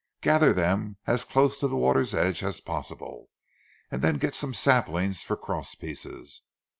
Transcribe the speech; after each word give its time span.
Gather 0.21 0.51
them 0.51 0.97
as 1.05 1.23
close 1.23 1.59
to 1.59 1.67
the 1.67 1.75
water's 1.77 2.15
edge 2.15 2.41
as 2.43 2.59
possible, 2.59 3.29
and 3.91 4.01
then 4.01 4.17
get 4.17 4.33
some 4.33 4.51
saplings 4.55 5.21
for 5.21 5.37
cross 5.37 5.75
pieces. 5.75 6.41